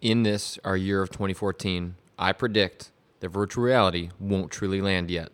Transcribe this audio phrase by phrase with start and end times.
[0.00, 5.30] In this, our year of 2014, I predict that virtual reality won't truly land yet.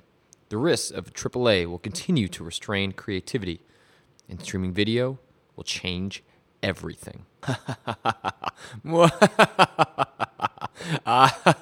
[0.48, 3.60] The risks of AAA will continue to restrain creativity,
[4.26, 5.18] and streaming video
[5.54, 6.24] will change
[6.62, 7.26] everything.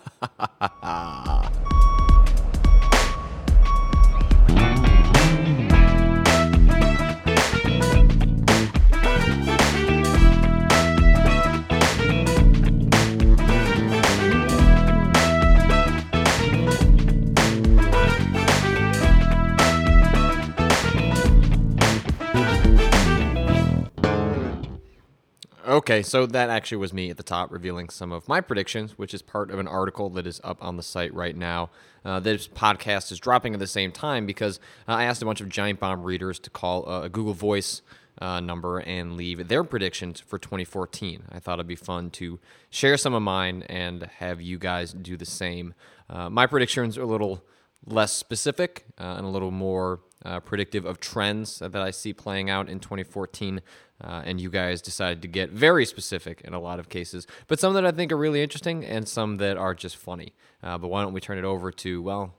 [25.73, 29.15] Okay, so that actually was me at the top revealing some of my predictions, which
[29.15, 31.71] is part of an article that is up on the site right now.
[32.05, 35.41] Uh, this podcast is dropping at the same time because uh, I asked a bunch
[35.41, 37.81] of Giant Bomb readers to call uh, a Google Voice
[38.19, 41.23] uh, number and leave their predictions for 2014.
[41.33, 45.17] I thought it'd be fun to share some of mine and have you guys do
[45.17, 45.73] the same.
[46.11, 47.43] Uh, my predictions are a little
[47.87, 52.51] less specific uh, and a little more uh, predictive of trends that I see playing
[52.51, 53.61] out in 2014.
[54.03, 57.61] Uh, and you guys decided to get very specific in a lot of cases, but
[57.61, 60.35] some that I think are really interesting and some that are just funny.
[60.61, 62.35] Uh, but why don't we turn it over to, well,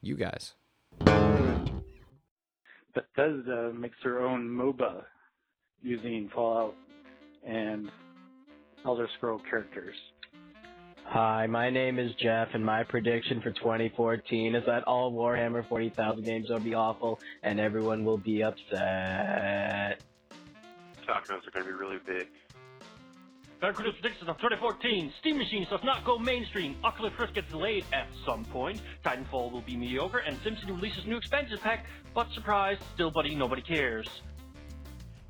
[0.00, 0.54] you guys?
[2.94, 5.02] Bethesda makes their own MOBA
[5.82, 6.74] using Fallout
[7.46, 7.90] and
[8.84, 9.96] Elder Scroll characters.
[11.10, 16.22] Hi, my name is Jeff, and my prediction for 2014 is that all Warhammer 40,000
[16.22, 20.00] games will be awful, and everyone will be upset.
[21.04, 22.28] Tacos are going to be really big.
[23.60, 25.12] Backwards predictions of 2014.
[25.18, 26.76] Steam Machines does not go mainstream.
[26.84, 28.80] Oculus Rift gets delayed at some point.
[29.04, 31.86] Titanfall will be mediocre, and SimCity releases new expansion pack.
[32.14, 34.08] But surprise, still, buddy, nobody cares.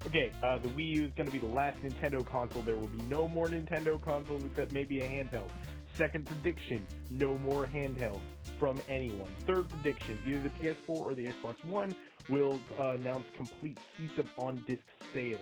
[0.07, 2.63] Okay, uh, the Wii U is going to be the last Nintendo console.
[2.63, 5.51] There will be no more Nintendo consoles except maybe a handheld.
[5.95, 8.21] Second prediction, no more handheld
[8.59, 9.29] from anyone.
[9.47, 11.95] Third prediction, either the PS4 or the Xbox One
[12.29, 14.83] will uh, announce complete cease of on-disc
[15.13, 15.41] sales.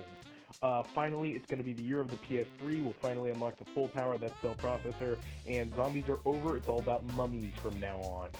[0.63, 2.83] Uh, finally, it's going to be the year of the PS3.
[2.83, 6.57] We'll finally unlock the full power of that cell processor, and zombies are over.
[6.57, 8.31] It's all about mummies from now on.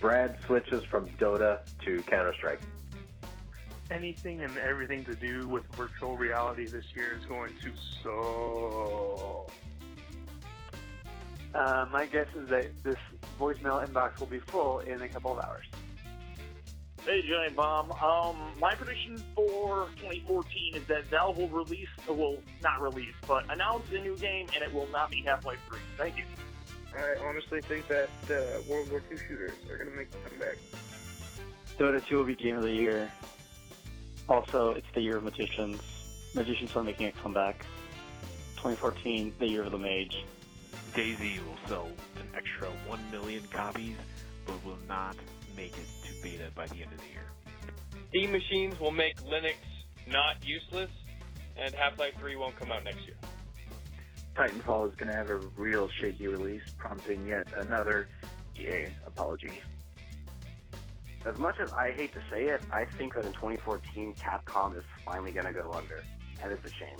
[0.00, 2.60] Brad switches from Dota to Counter Strike.
[3.92, 7.72] Anything and everything to do with virtual reality this year is going to
[8.02, 9.46] so.
[11.54, 12.96] Uh, my guess is that this
[13.38, 15.66] voicemail inbox will be full in a couple of hours.
[17.04, 17.90] Hey, Giant Bomb.
[17.92, 23.44] Um, my prediction for 2014 is that Valve will release, or will not release, but
[23.52, 25.78] announce a new game, and it will not be Half-Life 3.
[25.98, 26.24] Thank you.
[26.96, 30.56] I honestly think that uh, World War II shooters are going to make a comeback.
[31.76, 33.10] Dota 2 will be Game of the Year.
[34.28, 35.80] Also, it's the year of Magicians.
[36.34, 37.66] Magicians are making a comeback.
[38.56, 40.24] 2014, the year of the Mage.
[40.94, 43.96] DayZ will sell an extra 1 million copies,
[44.46, 45.16] but will not
[45.56, 47.24] make it to beta by the end of the year.
[48.08, 49.56] Steam machines will make Linux
[50.06, 50.90] not useless,
[51.56, 53.16] and Half-Life 3 won't come out next year.
[54.36, 58.08] Titanfall is going to have a real shaky release, prompting yet another
[58.58, 59.60] EA apology.
[61.24, 64.82] As much as I hate to say it, I think that in 2014, Capcom is
[65.04, 66.02] finally going to go under,
[66.42, 66.96] and it's a shame.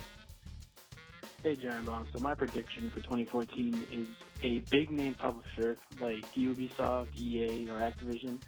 [1.43, 2.07] Hey, Giant Bomb.
[2.13, 4.07] So my prediction for 2014 is
[4.45, 8.39] a big name publisher like Ubisoft, EA, or Activision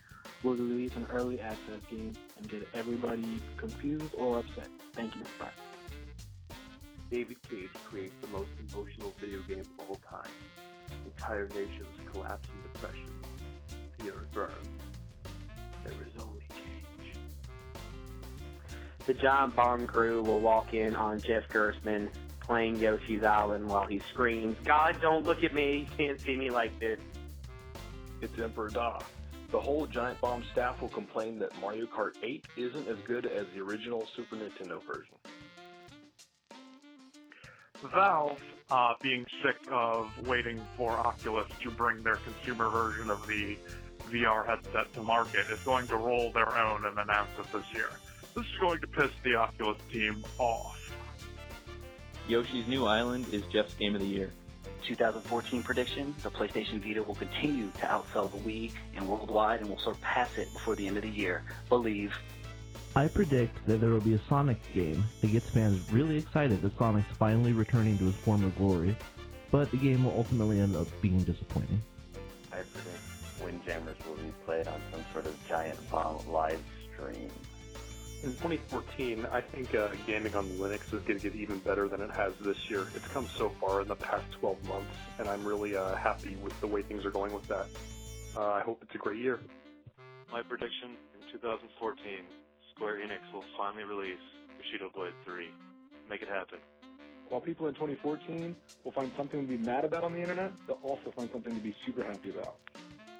[0.44, 4.68] will release an early access game and get everybody confused or upset.
[4.92, 5.22] Thank you.
[5.40, 5.48] Bye.
[7.10, 10.30] David Cage creates the most emotional video game of all time.
[11.04, 13.10] Entire nations collapse in depression.
[13.98, 14.93] Fear earth burns.
[15.84, 17.16] There is only change.
[19.06, 24.00] The Giant Bomb crew will walk in on Jeff Gerstmann playing Yoshi's Island while he
[24.10, 25.86] screams, God, don't look at me.
[25.90, 27.00] You can't see me like this.
[28.20, 29.00] It's Emperor Da.
[29.50, 33.46] The whole Giant Bomb staff will complain that Mario Kart 8 isn't as good as
[33.54, 35.14] the original Super Nintendo version.
[37.92, 38.40] Valve,
[38.70, 43.56] uh, being sick of waiting for Oculus to bring their consumer version of the
[44.10, 47.90] VR headset to market, is going to roll their own and announce it this year.
[48.34, 50.92] This is going to piss the Oculus team off.
[52.26, 54.32] Yoshi's New Island is Jeff's Game of the Year.
[54.86, 59.78] 2014 prediction, the PlayStation Vita will continue to outsell the Wii and worldwide and will
[59.78, 61.42] surpass it before the end of the year.
[61.68, 62.14] Believe.
[62.96, 66.78] I predict that there will be a Sonic game that gets fans really excited that
[66.78, 68.96] Sonic's finally returning to his former glory,
[69.50, 71.82] but the game will ultimately end up being disappointing.
[72.52, 76.60] I predict Windjammers will be played on some sort of giant bomb live
[76.92, 77.30] stream.
[78.22, 82.00] In 2014, I think uh, gaming on Linux is going to get even better than
[82.00, 82.86] it has this year.
[82.94, 86.58] It's come so far in the past 12 months, and I'm really uh, happy with
[86.60, 87.66] the way things are going with that.
[88.34, 89.40] Uh, I hope it's a great year.
[90.32, 92.00] My prediction in 2014,
[92.74, 94.24] Square Enix will finally release
[94.56, 95.48] Bushido Blade 3.
[96.08, 96.58] Make it happen.
[97.28, 100.78] While people in 2014 will find something to be mad about on the internet, they'll
[100.82, 102.56] also find something to be super happy about.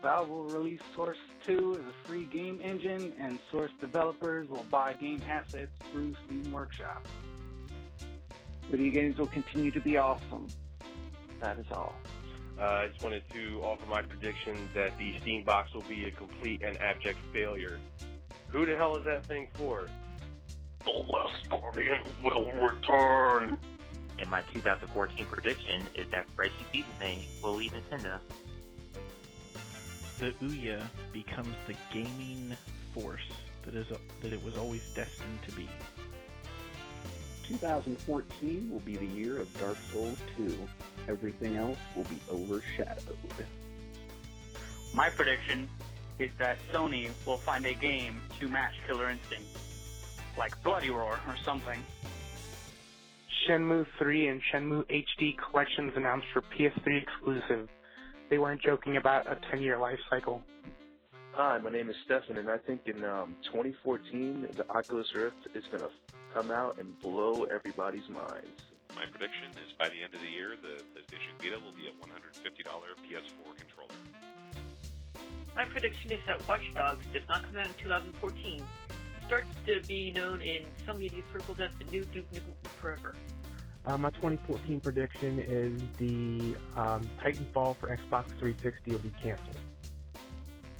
[0.04, 1.16] Valve will release Source
[1.46, 6.52] 2 as a free game engine, and Source developers will buy game assets through Steam
[6.52, 7.08] Workshop.
[8.70, 10.46] Video games will continue to be awesome.
[11.40, 11.94] That is all.
[12.60, 16.10] Uh, I just wanted to offer my prediction that the Steam box will be a
[16.10, 17.78] complete and abject failure.
[18.48, 19.88] Who the hell is that thing for?
[20.84, 23.56] The last guardian will return.
[24.18, 28.20] And my 2014 prediction is that Bryce Disney will leave Nintendo.
[30.18, 30.82] The Ouya
[31.12, 32.56] becomes the gaming
[32.92, 33.20] force
[33.64, 33.86] that is
[34.20, 35.68] that it was always destined to be.
[37.48, 40.56] 2014 will be the year of Dark Souls 2.
[41.08, 43.18] Everything else will be overshadowed.
[44.94, 45.68] My prediction
[46.18, 49.44] is that Sony will find a game to match Killer Instinct,
[50.38, 51.82] like Bloody Roar or something.
[53.46, 57.68] Shenmue 3 and Shenmue HD collections announced for PS3 exclusive.
[58.34, 60.42] They weren't joking about a 10 year life cycle.
[61.34, 65.62] Hi, my name is Stefan, and I think in um, 2014, the Oculus Rift is
[65.70, 65.90] going to
[66.34, 68.58] come out and blow everybody's minds.
[68.96, 71.94] My prediction is by the end of the year, the PlayStation Vita will be a
[72.02, 72.42] $150
[73.06, 73.94] PS4 controller.
[75.54, 78.56] My prediction is that Watch Dogs does not come out in 2014.
[78.56, 78.64] It
[79.28, 83.14] starts to be known in some media circles as the new Duke Nukem Forever.
[83.86, 89.56] Uh, my 2014 prediction is the um, Titanfall for Xbox 360 will be canceled.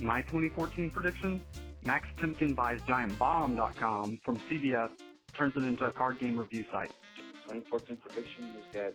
[0.01, 1.43] My 2014 prediction
[1.85, 4.91] Max Temkin buys GiantBomb.com from CBS,
[5.37, 6.93] turns it into a card game review site.
[7.43, 8.95] 2014 prediction is that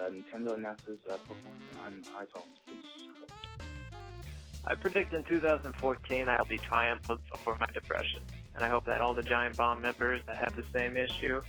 [0.00, 2.42] uh, Nintendo announces uh, Pokemon on iPhones.
[2.66, 3.08] Please.
[4.66, 8.20] I predict in 2014 I'll be triumphant for my depression.
[8.56, 11.40] And I hope that all the Giant Bomb members that have the same issue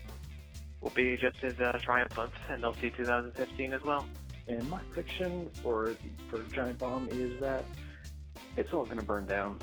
[0.85, 4.05] will be just as uh, triumphant, and they'll see 2015 as well.
[4.47, 5.95] And my prediction for
[6.29, 7.65] for Giant Bomb is that
[8.55, 9.59] it's all going to burn down.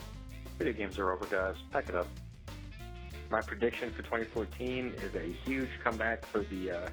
[0.58, 1.54] Video games are over, guys.
[1.70, 2.08] Pack it up.
[3.30, 6.88] My prediction for 2014 is a huge comeback for the uh,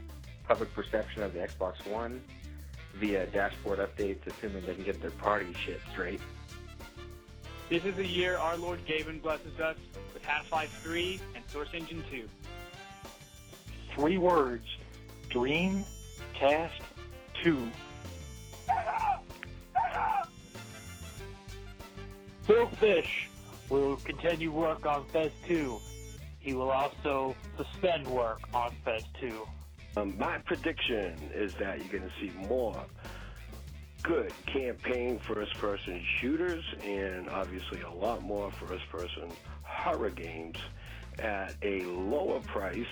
[0.47, 2.21] public perception of the Xbox One
[2.93, 6.21] via dashboard updates, assuming they can get their party shit straight.
[7.67, 9.77] This is the year our Lord Gaben blesses us
[10.13, 12.29] with Half-Life 3 and Source Engine 2.
[13.99, 14.65] Three words
[15.29, 15.83] Dream
[16.33, 16.81] Cast
[17.43, 17.69] 2.
[22.43, 23.27] Phil Fish
[23.67, 25.77] will continue work on Fez 2.
[26.39, 29.45] He will also suspend work on Fez 2.
[29.97, 32.81] Um, my prediction is that you're going to see more
[34.01, 39.29] good campaign first person shooters and obviously a lot more first person
[39.63, 40.57] horror games
[41.19, 42.85] at a lower price.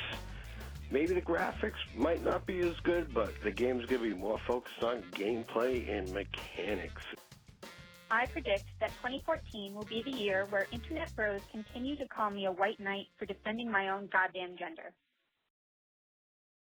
[0.89, 4.39] Maybe the graphics might not be as good, but the game's going to be more
[4.47, 7.03] focused on gameplay and mechanics.
[8.09, 12.45] I predict that 2014 will be the year where internet bros continue to call me
[12.45, 14.93] a white knight for defending my own goddamn gender.